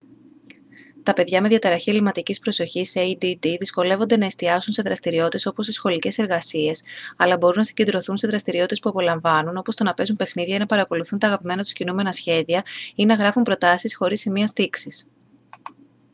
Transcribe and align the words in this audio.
τα 1.03 1.13
παιδιά 1.13 1.41
με 1.41 1.47
διαταραχή 1.47 1.89
ελλειμματικής 1.89 2.39
προσοχής 2.39 2.93
add 2.95 3.35
δυσκολεύονται 3.59 4.17
να 4.17 4.25
εστιάσουν 4.25 4.73
σε 4.73 4.81
δραστηριότητες 4.81 5.45
όπως 5.45 5.67
οι 5.67 5.71
σχολικές 5.71 6.17
εργασίες 6.17 6.83
αλλά 7.17 7.37
μπορούν 7.37 7.57
να 7.57 7.63
συγκεντρωθούν 7.63 8.17
σε 8.17 8.27
δραστηριότητες 8.27 8.79
που 8.79 8.89
απολαμβάνουν 8.89 9.57
όπως 9.57 9.75
το 9.75 9.83
να 9.83 9.93
παίζουν 9.93 10.15
παιχνίδια 10.15 10.55
ή 10.55 10.59
να 10.59 10.65
παρακολουθούν 10.65 11.19
τα 11.19 11.27
αγαπημένα 11.27 11.61
τους 11.61 11.73
κινούμενα 11.73 12.11
σχέδια 12.11 12.61
ή 12.95 13.05
να 13.05 13.15
γράφουν 13.15 13.43
προτάσεις 13.43 13.95
χωρίς 13.95 14.19
σημεία 14.19 14.47
στίξης 14.47 15.05